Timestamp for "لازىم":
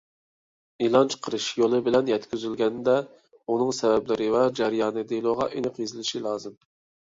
6.27-6.59